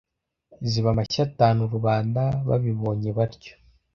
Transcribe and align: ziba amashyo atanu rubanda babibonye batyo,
ziba 0.69 0.89
amashyo 0.93 1.19
atanu 1.27 1.61
rubanda 1.73 2.21
babibonye 2.47 3.09
batyo, 3.17 3.53